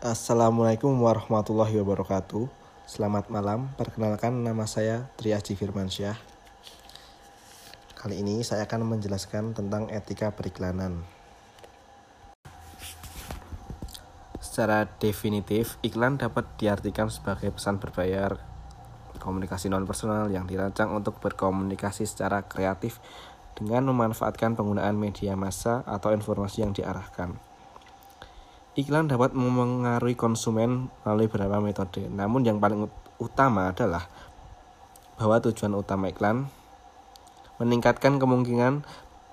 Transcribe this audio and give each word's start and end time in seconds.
Assalamualaikum 0.00 0.96
warahmatullahi 0.96 1.76
wabarakatuh. 1.76 2.48
Selamat 2.88 3.28
malam. 3.28 3.68
Perkenalkan 3.76 4.32
nama 4.32 4.64
saya 4.64 5.12
Triaji 5.20 5.60
Firmansyah. 5.60 6.16
Kali 8.00 8.16
ini 8.24 8.40
saya 8.40 8.64
akan 8.64 8.96
menjelaskan 8.96 9.52
tentang 9.52 9.92
etika 9.92 10.32
periklanan. 10.32 11.04
Secara 14.40 14.88
definitif, 14.88 15.76
iklan 15.84 16.16
dapat 16.16 16.48
diartikan 16.56 17.12
sebagai 17.12 17.52
pesan 17.52 17.76
berbayar, 17.76 18.40
komunikasi 19.20 19.68
non 19.68 19.84
personal 19.84 20.32
yang 20.32 20.48
dirancang 20.48 20.96
untuk 20.96 21.20
berkomunikasi 21.20 22.08
secara 22.08 22.48
kreatif 22.48 23.04
dengan 23.52 23.92
memanfaatkan 23.92 24.56
penggunaan 24.56 24.96
media 24.96 25.36
massa 25.36 25.84
atau 25.84 26.16
informasi 26.16 26.64
yang 26.64 26.72
diarahkan. 26.72 27.49
Iklan 28.78 29.10
dapat 29.10 29.34
mempengaruhi 29.34 30.14
konsumen 30.14 30.94
melalui 31.02 31.26
beberapa 31.26 31.58
metode. 31.58 32.06
Namun 32.06 32.46
yang 32.46 32.62
paling 32.62 32.86
utama 33.18 33.74
adalah 33.74 34.06
bahwa 35.18 35.42
tujuan 35.42 35.74
utama 35.74 36.06
iklan 36.06 36.46
meningkatkan 37.58 38.22
kemungkinan 38.22 38.86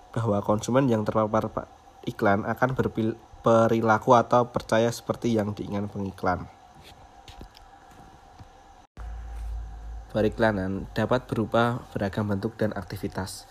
bahwa 0.10 0.42
konsumen 0.42 0.90
yang 0.90 1.06
terpapar 1.06 1.70
iklan 2.10 2.50
akan 2.50 2.74
berperilaku 2.74 4.18
atau 4.18 4.50
percaya 4.50 4.90
seperti 4.90 5.38
yang 5.38 5.54
diinginkan 5.54 5.86
pengiklan. 5.94 6.50
Periklanan 10.10 10.90
dapat 10.98 11.30
berupa 11.30 11.86
beragam 11.94 12.26
bentuk 12.26 12.58
dan 12.58 12.74
aktivitas. 12.74 13.46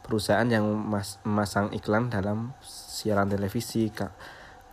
Perusahaan 0.00 0.48
yang 0.48 0.64
memasang 0.64 1.76
iklan 1.76 2.08
dalam 2.08 2.56
siaran 2.64 3.28
televisi, 3.28 3.92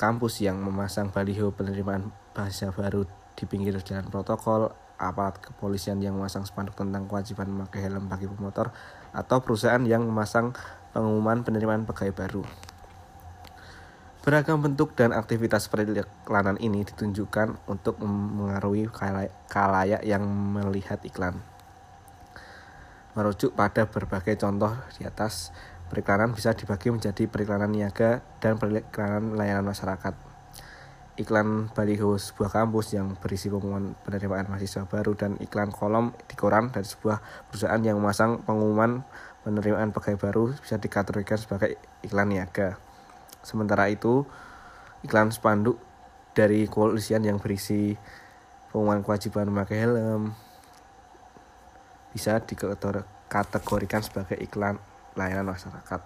kampus 0.04 0.44
yang 0.44 0.60
memasang 0.60 1.16
baliho 1.16 1.56
penerimaan 1.56 2.12
bahasa 2.36 2.68
baru 2.76 3.08
di 3.40 3.48
pinggir 3.48 3.80
jalan 3.88 4.04
protokol, 4.12 4.76
aparat 5.00 5.40
kepolisian 5.40 6.04
yang 6.04 6.20
memasang 6.20 6.44
spanduk 6.44 6.76
tentang 6.76 7.08
kewajiban 7.08 7.48
memakai 7.48 7.88
helm 7.88 8.12
bagi 8.12 8.28
pemotor, 8.28 8.76
atau 9.16 9.40
perusahaan 9.40 9.80
yang 9.80 10.04
memasang 10.04 10.52
pengumuman 10.92 11.48
penerimaan 11.48 11.88
pegawai 11.88 12.12
baru. 12.12 12.44
Beragam 14.28 14.60
bentuk 14.60 14.92
dan 14.92 15.16
aktivitas 15.16 15.72
periklanan 15.72 16.60
ini 16.60 16.84
ditunjukkan 16.84 17.64
untuk 17.72 17.96
mengaruhi 18.04 18.92
kalayak 19.48 20.04
yang 20.04 20.28
melihat 20.28 21.00
iklan. 21.08 21.40
Merujuk 23.16 23.56
pada 23.56 23.88
berbagai 23.88 24.36
contoh 24.36 24.76
di 25.00 25.08
atas, 25.08 25.56
Periklanan 25.94 26.34
bisa 26.34 26.58
dibagi 26.58 26.90
menjadi 26.90 27.30
periklanan 27.30 27.70
niaga 27.70 28.26
dan 28.42 28.58
periklanan 28.58 29.38
layanan 29.38 29.62
masyarakat. 29.62 30.18
Iklan 31.22 31.70
baliho 31.70 32.18
sebuah 32.18 32.50
kampus 32.50 32.98
yang 32.98 33.14
berisi 33.22 33.46
pengumuman 33.46 33.94
penerimaan 34.02 34.50
mahasiswa 34.50 34.90
baru 34.90 35.14
dan 35.14 35.38
iklan 35.38 35.70
kolom 35.70 36.18
di 36.26 36.34
koran 36.34 36.74
dari 36.74 36.90
sebuah 36.90 37.22
perusahaan 37.46 37.78
yang 37.86 38.02
memasang 38.02 38.42
pengumuman 38.42 39.06
penerimaan 39.46 39.94
pegawai 39.94 40.18
baru 40.18 40.44
bisa 40.58 40.82
dikategorikan 40.82 41.38
sebagai 41.38 41.78
iklan 42.02 42.34
niaga. 42.34 42.82
Sementara 43.46 43.86
itu, 43.86 44.26
iklan 45.06 45.30
spanduk 45.30 45.78
dari 46.34 46.66
kepolisian 46.66 47.22
yang 47.22 47.38
berisi 47.38 47.94
pengumuman 48.74 49.06
kewajiban 49.06 49.46
memakai 49.46 49.86
helm 49.86 50.34
bisa 52.18 52.42
dikategorikan 52.42 54.02
sebagai 54.02 54.42
iklan 54.42 54.82
layanan 55.14 55.54
masyarakat. 55.54 56.02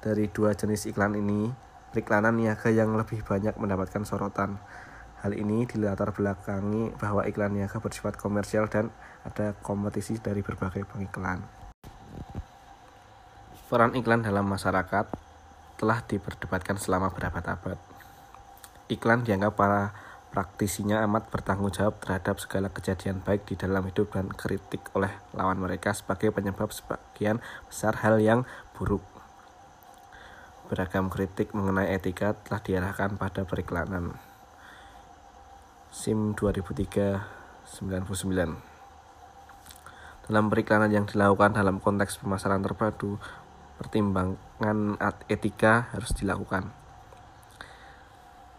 Dari 0.00 0.28
dua 0.30 0.54
jenis 0.54 0.86
iklan 0.88 1.16
ini, 1.16 1.50
periklanan 1.90 2.36
niaga 2.36 2.68
yang 2.68 2.94
lebih 2.94 3.24
banyak 3.24 3.56
mendapatkan 3.56 4.04
sorotan. 4.04 4.60
Hal 5.24 5.32
ini 5.32 5.64
dilatar 5.64 6.12
belakangi 6.12 6.92
bahwa 7.00 7.24
iklan 7.24 7.56
niaga 7.56 7.80
bersifat 7.80 8.20
komersial 8.20 8.68
dan 8.68 8.92
ada 9.24 9.56
kompetisi 9.64 10.20
dari 10.20 10.44
berbagai 10.44 10.84
pengiklan. 10.86 11.42
Peran 13.66 13.98
iklan 13.98 14.22
dalam 14.22 14.46
masyarakat 14.46 15.10
telah 15.76 15.98
diperdebatkan 16.06 16.78
selama 16.78 17.10
berabad-abad. 17.10 17.80
Iklan 18.86 19.26
dianggap 19.26 19.58
para 19.58 19.90
praktisinya 20.30 21.00
amat 21.08 21.32
bertanggung 21.32 21.72
jawab 21.72 21.96
terhadap 22.02 22.36
segala 22.42 22.68
kejadian 22.68 23.24
baik 23.24 23.48
di 23.48 23.56
dalam 23.56 23.86
hidup 23.88 24.12
dan 24.12 24.28
kritik 24.28 24.92
oleh 24.92 25.08
lawan 25.32 25.56
mereka 25.56 25.96
sebagai 25.96 26.34
penyebab 26.34 26.68
sebagian 26.74 27.40
besar 27.64 27.96
hal 28.04 28.20
yang 28.20 28.44
buruk. 28.76 29.02
Beragam 30.66 31.08
kritik 31.08 31.54
mengenai 31.54 31.94
etika 31.94 32.34
telah 32.34 32.60
diarahkan 32.60 33.16
pada 33.16 33.46
periklanan. 33.46 34.18
SIM 35.94 36.34
2003 36.34 37.22
99 37.66 40.26
Dalam 40.26 40.50
periklanan 40.50 40.90
yang 40.90 41.06
dilakukan 41.06 41.54
dalam 41.54 41.78
konteks 41.78 42.18
pemasaran 42.18 42.62
terpadu, 42.62 43.18
pertimbangan 43.78 44.98
etika 45.30 45.86
harus 45.94 46.10
dilakukan 46.18 46.85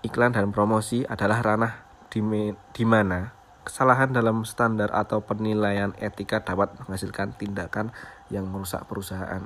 iklan 0.07 0.31
dan 0.31 0.55
promosi 0.55 1.03
adalah 1.03 1.43
ranah 1.43 1.83
di, 2.07 2.23
di 2.71 2.85
mana 2.87 3.35
kesalahan 3.67 4.15
dalam 4.15 4.47
standar 4.47 4.87
atau 4.95 5.19
penilaian 5.19 5.91
etika 5.99 6.39
dapat 6.39 6.71
menghasilkan 6.79 7.35
tindakan 7.35 7.91
yang 8.31 8.47
merusak 8.47 8.87
perusahaan. 8.87 9.43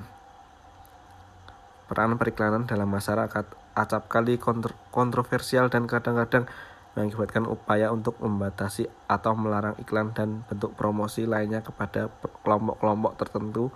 Peran 1.89 2.15
periklanan 2.21 2.69
dalam 2.69 2.87
masyarakat 2.87 3.45
acap 3.73 4.03
kali 4.07 4.37
kontro 4.37 4.77
kontroversial 4.93 5.73
dan 5.73 5.89
kadang-kadang 5.89 6.45
mengakibatkan 6.93 7.49
upaya 7.49 7.89
untuk 7.89 8.19
membatasi 8.21 8.87
atau 9.09 9.33
melarang 9.33 9.75
iklan 9.81 10.13
dan 10.13 10.45
bentuk 10.47 10.75
promosi 10.77 11.23
lainnya 11.25 11.65
kepada 11.65 12.11
kelompok-kelompok 12.45 13.17
tertentu 13.17 13.73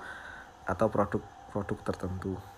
atau 0.67 0.87
produk-produk 0.91 1.77
tertentu. 1.81 2.54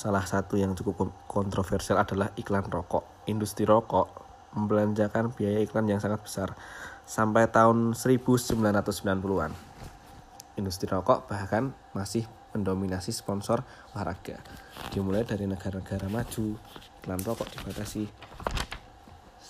Salah 0.00 0.24
satu 0.24 0.56
yang 0.56 0.72
cukup 0.72 1.12
kontroversial 1.28 2.00
adalah 2.00 2.32
iklan 2.40 2.64
rokok. 2.64 3.28
Industri 3.28 3.68
rokok 3.68 4.08
membelanjakan 4.56 5.36
biaya 5.36 5.60
iklan 5.60 5.92
yang 5.92 6.00
sangat 6.00 6.24
besar 6.24 6.56
sampai 7.04 7.52
tahun 7.52 7.92
1990-an. 7.92 9.52
Industri 10.56 10.88
rokok 10.88 11.28
bahkan 11.28 11.76
masih 11.92 12.24
mendominasi 12.56 13.12
sponsor 13.12 13.60
olahraga. 13.92 14.40
Dimulai 14.88 15.28
dari 15.28 15.44
negara-negara 15.44 16.08
maju, 16.08 16.56
iklan 17.04 17.20
rokok 17.20 17.52
dibatasi 17.60 18.08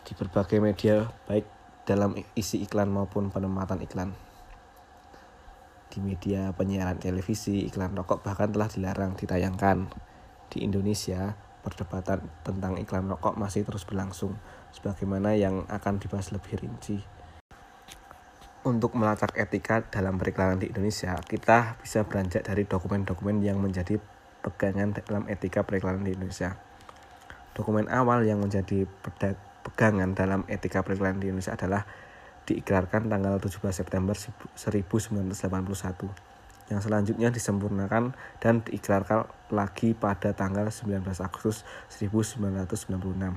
di 0.03 0.13
berbagai 0.19 0.59
media 0.59 1.07
baik 1.31 1.47
dalam 1.87 2.19
isi 2.35 2.59
iklan 2.67 2.91
maupun 2.91 3.31
penempatan 3.31 3.87
iklan. 3.87 4.19
Di 5.95 6.03
media 6.03 6.51
penyiaran 6.59 6.99
televisi, 6.99 7.63
iklan 7.71 7.95
rokok 7.95 8.27
bahkan 8.27 8.51
telah 8.51 8.67
dilarang 8.67 9.15
ditayangkan 9.15 10.10
di 10.51 10.67
Indonesia, 10.67 11.39
perdebatan 11.63 12.27
tentang 12.43 12.75
iklan 12.77 13.07
rokok 13.07 13.39
masih 13.39 13.63
terus 13.63 13.87
berlangsung, 13.87 14.35
sebagaimana 14.75 15.39
yang 15.39 15.63
akan 15.71 16.03
dibahas 16.03 16.35
lebih 16.35 16.59
rinci. 16.59 16.99
Untuk 18.61 18.93
melacak 18.93 19.33
etika 19.41 19.81
dalam 19.89 20.21
periklanan 20.21 20.61
di 20.61 20.69
Indonesia, 20.69 21.17
kita 21.25 21.81
bisa 21.81 22.05
beranjak 22.05 22.45
dari 22.45 22.69
dokumen-dokumen 22.69 23.41
yang 23.41 23.57
menjadi 23.57 23.97
pegangan 24.45 24.93
dalam 24.93 25.25
etika 25.33 25.65
periklanan 25.65 26.05
di 26.05 26.13
Indonesia. 26.13 26.61
Dokumen 27.57 27.89
awal 27.89 28.29
yang 28.29 28.45
menjadi 28.45 28.85
pegangan 29.65 30.13
dalam 30.13 30.45
etika 30.45 30.85
periklanan 30.85 31.25
di 31.25 31.33
Indonesia 31.33 31.57
adalah 31.57 31.89
diikrarkan 32.45 33.09
tanggal 33.09 33.41
17 33.41 33.65
September 33.73 34.13
1981 34.13 36.30
yang 36.71 36.79
selanjutnya 36.79 37.35
disempurnakan 37.35 38.15
dan 38.39 38.63
diikrarkan 38.63 39.27
lagi 39.51 39.93
pada 39.93 40.31
tanggal 40.31 40.71
19 40.71 41.03
Agustus 41.19 41.67
1996. 41.91 43.35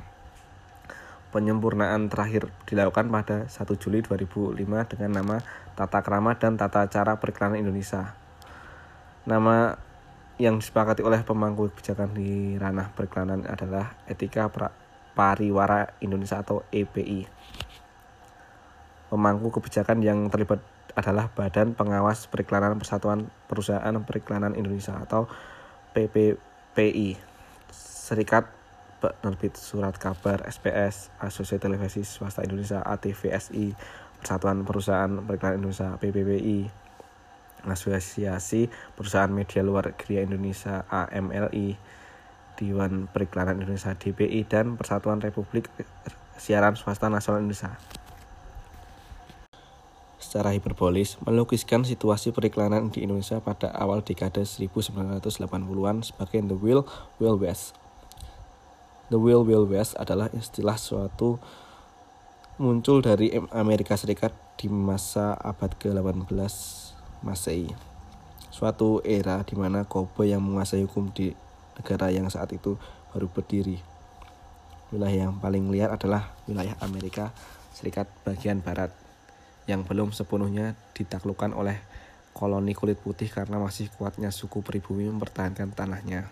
Penyempurnaan 1.34 2.14
terakhir 2.14 2.54
dilakukan 2.70 3.10
pada 3.10 3.50
1 3.50 3.82
Juli 3.82 4.06
2005 4.06 4.54
dengan 4.94 5.12
nama 5.18 5.42
Tata 5.74 6.06
Krama 6.06 6.38
dan 6.38 6.62
Tata 6.62 6.86
Cara 6.86 7.18
Periklanan 7.18 7.58
Indonesia. 7.58 8.14
Nama 9.26 9.74
yang 10.38 10.62
disepakati 10.62 11.02
oleh 11.02 11.26
pemangku 11.26 11.74
kebijakan 11.74 12.14
di 12.14 12.58
ranah 12.62 12.94
periklanan 12.94 13.50
adalah 13.50 13.98
Etika 14.06 14.50
Pariwara 15.14 15.94
Indonesia 16.02 16.42
atau 16.42 16.66
EPI. 16.70 17.26
Pemangku 19.14 19.54
kebijakan 19.54 20.02
yang 20.02 20.30
terlibat 20.30 20.62
adalah 20.94 21.30
Badan 21.34 21.74
Pengawas 21.74 22.30
Periklanan 22.30 22.78
Persatuan 22.78 23.30
Perusahaan 23.50 23.94
Periklanan 24.06 24.54
Indonesia 24.54 24.94
atau 24.98 25.26
PPPI. 25.94 27.18
Serikat 27.74 28.46
Penerbit 29.02 29.60
Surat 29.60 29.98
Kabar 30.00 30.46
SPS, 30.48 31.12
Asosiasi 31.20 31.60
Televisi 31.60 32.02
Swasta 32.08 32.46
Indonesia 32.46 32.80
ATVSI, 32.86 33.76
Persatuan 34.22 34.64
Perusahaan 34.64 35.12
Periklanan 35.26 35.66
Indonesia 35.66 35.98
PPPI, 36.00 36.70
Asosiasi 37.68 38.70
Perusahaan 38.96 39.32
Media 39.32 39.64
Luar 39.66 39.92
Negeri 39.92 40.24
Indonesia 40.24 40.88
AMLI, 40.88 41.76
Dewan 42.56 43.10
Periklanan 43.10 43.60
Indonesia 43.60 43.98
DPI 43.98 44.46
dan 44.46 44.78
Persatuan 44.78 45.20
Republik 45.20 45.68
Siaran 46.38 46.78
Swasta 46.78 47.10
Nasional 47.10 47.42
Indonesia. 47.42 47.74
Secara 50.34 50.50
hiperbolis, 50.58 51.22
melukiskan 51.22 51.86
situasi 51.86 52.34
periklanan 52.34 52.90
di 52.90 53.06
Indonesia 53.06 53.38
pada 53.38 53.70
awal 53.70 54.02
dekade 54.02 54.42
1980-an 54.42 56.02
sebagai 56.02 56.42
The 56.42 56.58
Wild 56.58 56.90
Wild 57.22 57.38
West. 57.38 57.78
The 59.14 59.22
Wild 59.22 59.46
Wild 59.46 59.70
West 59.70 59.94
adalah 59.94 60.34
istilah 60.34 60.74
suatu 60.74 61.38
muncul 62.58 63.06
dari 63.06 63.30
Amerika 63.54 63.94
Serikat 63.94 64.34
di 64.58 64.74
masa 64.74 65.38
abad 65.38 65.70
ke-18 65.78 66.26
Masehi. 67.22 67.70
Suatu 68.50 69.06
era 69.06 69.46
di 69.46 69.54
mana 69.54 69.86
cowboy 69.86 70.34
yang 70.34 70.42
menguasai 70.42 70.82
hukum 70.82 71.14
di 71.14 71.30
negara 71.78 72.10
yang 72.10 72.26
saat 72.34 72.50
itu 72.58 72.74
baru 73.14 73.30
berdiri. 73.30 73.78
Wilayah 74.90 75.30
yang 75.30 75.38
paling 75.38 75.70
liar 75.70 75.94
adalah 75.94 76.34
wilayah 76.50 76.74
Amerika 76.82 77.30
Serikat 77.70 78.10
bagian 78.26 78.66
barat 78.66 79.03
yang 79.64 79.88
belum 79.88 80.12
sepenuhnya 80.12 80.76
ditaklukkan 80.92 81.56
oleh 81.56 81.80
koloni 82.36 82.74
kulit 82.74 83.00
putih 83.00 83.30
karena 83.30 83.62
masih 83.62 83.88
kuatnya 83.94 84.34
suku 84.34 84.66
pribumi 84.66 85.08
mempertahankan 85.08 85.72
tanahnya. 85.72 86.28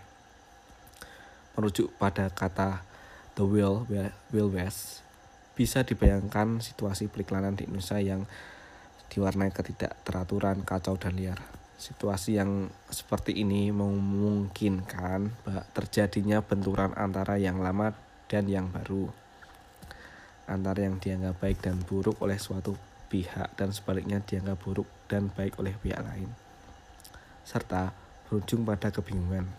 Merujuk 1.56 1.94
pada 1.96 2.28
kata 2.28 2.84
The 3.38 3.46
Wild, 3.46 3.88
Wild 4.34 4.52
West, 4.52 5.06
bisa 5.56 5.86
dibayangkan 5.86 6.60
situasi 6.60 7.08
periklanan 7.08 7.56
di 7.56 7.70
Indonesia 7.70 8.02
yang 8.02 8.26
diwarnai 9.12 9.52
ketidakteraturan, 9.54 10.64
kacau 10.64 10.98
dan 10.98 11.16
liar. 11.16 11.40
Situasi 11.76 12.38
yang 12.38 12.70
seperti 12.88 13.42
ini 13.42 13.74
memungkinkan 13.74 15.34
terjadinya 15.74 16.40
benturan 16.44 16.94
antara 16.96 17.36
yang 17.42 17.60
lama 17.60 17.92
dan 18.30 18.48
yang 18.48 18.70
baru. 18.72 19.12
Antara 20.48 20.88
yang 20.88 21.02
dianggap 21.02 21.42
baik 21.42 21.58
dan 21.64 21.80
buruk 21.82 22.22
oleh 22.22 22.38
suatu 22.38 22.91
pihak 23.12 23.52
dan 23.60 23.76
sebaliknya 23.76 24.24
dianggap 24.24 24.56
buruk 24.64 24.88
dan 25.12 25.28
baik 25.36 25.60
oleh 25.60 25.76
pihak 25.76 26.00
lain. 26.00 26.32
Serta 27.44 27.92
berujung 28.32 28.64
pada 28.64 28.88
kebingungan. 28.96 29.52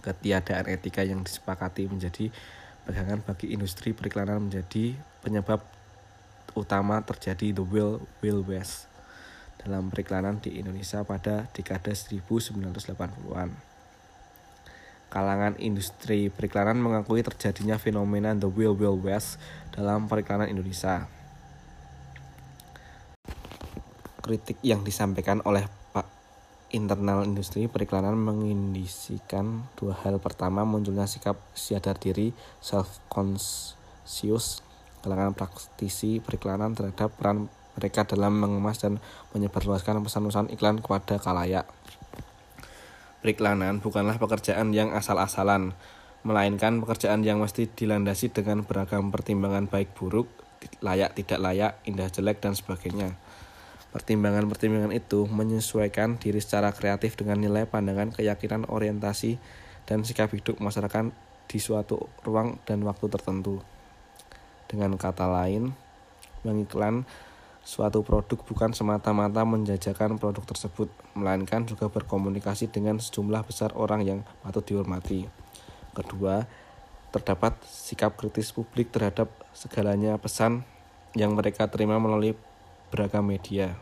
Ketiadaan 0.00 0.64
etika 0.72 1.04
yang 1.04 1.20
disepakati 1.20 1.84
menjadi 1.84 2.32
pegangan 2.88 3.20
bagi 3.20 3.52
industri 3.52 3.92
periklanan 3.92 4.48
menjadi 4.48 4.96
penyebab 5.20 5.60
utama 6.56 7.04
terjadi 7.04 7.52
the 7.52 7.60
will 7.60 8.00
will 8.24 8.40
west 8.40 8.88
dalam 9.60 9.92
periklanan 9.92 10.40
di 10.40 10.56
Indonesia 10.56 11.04
pada 11.04 11.44
dekade 11.52 11.92
1980-an. 11.92 13.52
Kalangan 15.12 15.58
industri 15.60 16.32
periklanan 16.32 16.80
mengakui 16.80 17.20
terjadinya 17.20 17.76
fenomena 17.76 18.32
the 18.32 18.48
will 18.48 18.72
will 18.72 18.96
west 18.96 19.36
dalam 19.76 20.08
periklanan 20.08 20.48
Indonesia. 20.48 21.19
Kritik 24.20 24.60
yang 24.62 24.84
disampaikan 24.84 25.40
oleh 25.48 25.64
internal 26.70 27.26
industri 27.26 27.66
periklanan 27.66 28.14
mengindisikan 28.14 29.66
dua 29.74 29.98
hal. 30.06 30.22
Pertama, 30.22 30.62
munculnya 30.62 31.10
sikap 31.10 31.34
sadar 31.50 31.98
diri 31.98 32.30
self-conscious 32.62 34.62
kalangan 35.00 35.32
praktisi 35.32 36.20
periklanan 36.20 36.76
terhadap 36.76 37.10
peran 37.16 37.48
mereka 37.74 38.04
dalam 38.04 38.36
mengemas 38.36 38.84
dan 38.84 39.00
menyebarluaskan 39.32 40.04
pesan-pesan 40.04 40.52
iklan 40.52 40.84
kepada 40.84 41.16
kalayak. 41.16 41.64
Periklanan 43.20 43.80
bukanlah 43.80 44.16
pekerjaan 44.16 44.72
yang 44.72 44.96
asal-asalan, 44.96 45.76
melainkan 46.24 46.80
pekerjaan 46.84 47.24
yang 47.24 47.40
mesti 47.40 47.68
dilandasi 47.68 48.32
dengan 48.32 48.64
beragam 48.64 49.12
pertimbangan 49.12 49.68
baik 49.68 49.92
buruk, 49.96 50.28
layak 50.84 51.16
tidak 51.16 51.40
layak, 51.40 51.72
indah 51.88 52.08
jelek, 52.08 52.40
dan 52.40 52.56
sebagainya. 52.56 53.16
Pertimbangan-pertimbangan 53.90 54.94
itu 54.94 55.26
menyesuaikan 55.26 56.14
diri 56.14 56.38
secara 56.38 56.70
kreatif 56.70 57.18
dengan 57.18 57.42
nilai 57.42 57.66
pandangan, 57.66 58.14
keyakinan, 58.14 58.70
orientasi, 58.70 59.42
dan 59.82 60.06
sikap 60.06 60.30
hidup 60.30 60.62
masyarakat 60.62 61.10
di 61.50 61.58
suatu 61.58 62.06
ruang 62.22 62.62
dan 62.62 62.86
waktu 62.86 63.10
tertentu. 63.10 63.58
Dengan 64.70 64.94
kata 64.94 65.26
lain, 65.26 65.74
mengiklan 66.46 67.02
suatu 67.66 68.06
produk 68.06 68.38
bukan 68.46 68.70
semata-mata 68.70 69.42
menjajakan 69.42 70.22
produk 70.22 70.46
tersebut, 70.46 70.86
melainkan 71.18 71.66
juga 71.66 71.90
berkomunikasi 71.90 72.70
dengan 72.70 73.02
sejumlah 73.02 73.42
besar 73.42 73.74
orang 73.74 74.06
yang 74.06 74.22
patut 74.46 74.62
dihormati. 74.62 75.26
Kedua, 75.90 76.46
terdapat 77.10 77.58
sikap 77.66 78.14
kritis 78.14 78.54
publik 78.54 78.94
terhadap 78.94 79.26
segalanya 79.50 80.14
pesan 80.22 80.62
yang 81.18 81.34
mereka 81.34 81.66
terima 81.66 81.98
melalui 81.98 82.38
beragam 82.90 83.22
media. 83.22 83.78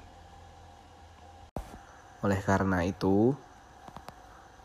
Oleh 2.21 2.45
karena 2.45 2.85
itu, 2.85 3.33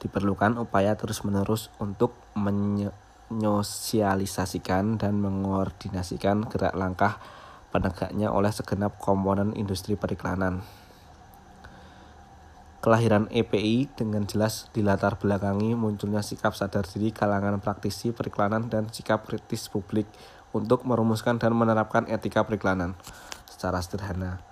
diperlukan 0.03 0.59
upaya 0.59 0.99
terus-menerus 0.99 1.71
untuk 1.79 2.11
menyosialisasikan 2.35 4.99
dan 4.99 5.23
mengordinasikan 5.23 6.43
gerak 6.51 6.75
langkah 6.75 7.23
penegaknya 7.71 8.35
oleh 8.35 8.51
segenap 8.51 8.99
komponen 8.99 9.55
industri 9.55 9.95
periklanan. 9.95 10.59
Kelahiran 12.83 13.31
EPI 13.31 13.95
dengan 13.95 14.27
jelas 14.27 14.67
dilatar 14.75 15.15
belakangi 15.15 15.71
munculnya 15.71 16.19
sikap 16.19 16.51
sadar 16.51 16.83
diri 16.83 17.15
kalangan 17.15 17.63
praktisi 17.63 18.11
periklanan 18.11 18.67
dan 18.67 18.91
sikap 18.91 19.23
kritis 19.23 19.71
publik 19.71 20.03
untuk 20.51 20.83
merumuskan 20.83 21.39
dan 21.39 21.55
menerapkan 21.55 22.03
etika 22.11 22.43
periklanan 22.43 22.99
secara 23.63 23.79
sederhana. 23.79 24.43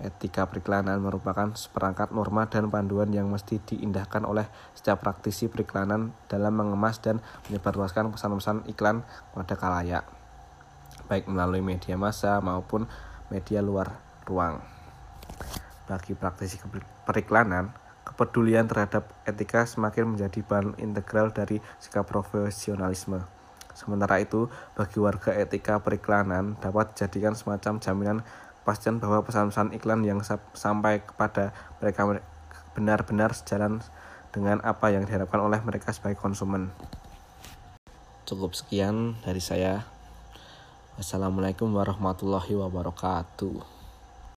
Etika 0.00 0.48
periklanan 0.48 0.96
merupakan 1.04 1.52
seperangkat 1.52 2.16
norma 2.16 2.48
dan 2.48 2.72
panduan 2.72 3.12
yang 3.12 3.28
mesti 3.28 3.60
diindahkan 3.60 4.24
oleh 4.24 4.48
setiap 4.72 5.04
praktisi 5.04 5.52
periklanan 5.52 6.16
dalam 6.32 6.56
mengemas 6.56 6.96
dan 7.04 7.20
menyebarluaskan 7.44 8.08
pesan-pesan 8.08 8.64
iklan 8.72 9.04
kepada 9.04 9.60
kalayak, 9.60 10.08
baik 11.12 11.28
melalui 11.28 11.60
media 11.60 12.00
massa 12.00 12.40
maupun 12.40 12.88
media 13.28 13.60
luar 13.60 14.00
ruang. 14.24 14.64
Bagi 15.84 16.16
praktisi 16.16 16.56
periklanan, 17.04 17.68
kepedulian 18.08 18.64
terhadap 18.64 19.12
etika 19.28 19.68
semakin 19.68 20.16
menjadi 20.16 20.40
bahan 20.40 20.72
integral 20.80 21.36
dari 21.36 21.60
sikap 21.76 22.08
profesionalisme. 22.08 23.28
Sementara 23.74 24.22
itu, 24.22 24.46
bagi 24.78 25.02
warga 25.02 25.34
etika 25.34 25.82
periklanan 25.82 26.54
dapat 26.62 26.94
dijadikan 26.94 27.34
semacam 27.34 27.82
jaminan 27.82 28.18
kepastian 28.64 28.96
bahwa 28.96 29.20
pesan-pesan 29.20 29.76
iklan 29.76 30.00
yang 30.08 30.24
sampai 30.56 31.04
kepada 31.04 31.52
mereka 31.84 32.08
benar-benar 32.72 33.36
sejalan 33.36 33.84
dengan 34.32 34.64
apa 34.64 34.88
yang 34.88 35.04
diharapkan 35.04 35.44
oleh 35.44 35.60
mereka 35.60 35.92
sebagai 35.92 36.16
konsumen. 36.16 36.72
Cukup 38.24 38.56
sekian 38.56 39.20
dari 39.20 39.44
saya. 39.44 39.84
Wassalamualaikum 40.96 41.68
warahmatullahi 41.76 42.56
wabarakatuh. 42.56 43.73